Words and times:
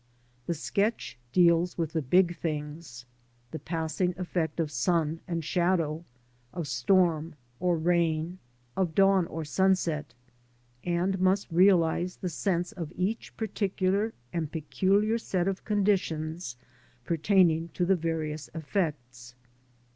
The 0.47 0.55
sketch 0.55 1.19
deals 1.31 1.77
with 1.77 1.93
the 1.93 2.01
big 2.01 2.35
things, 2.35 3.05
the 3.51 3.59
passing 3.59 4.15
effect 4.17 4.59
of 4.59 4.71
sun 4.71 5.19
and 5.27 5.45
shadow, 5.45 6.03
of 6.53 6.67
storm 6.67 7.35
or 7.59 7.77
rain, 7.77 8.39
of 8.75 8.95
dawn 8.95 9.27
or 9.27 9.45
sunset, 9.45 10.15
and 10.83 11.19
must 11.19 11.51
realise 11.51 12.15
the 12.15 12.29
sense 12.29 12.71
of 12.71 12.91
each 12.95 13.37
particular 13.37 14.15
and 14.33 14.51
peculiar 14.51 15.19
set 15.19 15.47
of 15.47 15.63
conditions 15.65 16.55
pertaining 17.03 17.67
to 17.75 17.85
the 17.85 17.95
various 17.95 18.49
effects. 18.55 19.35